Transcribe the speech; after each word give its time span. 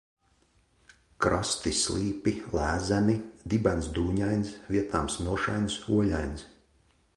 Krasti 1.25 1.73
slīpi, 1.79 2.33
lēzeni, 2.59 3.19
dibens 3.55 3.91
dūņains, 3.99 4.57
vietām 4.77 5.15
smilšains, 5.19 5.79
oļains. 6.01 6.51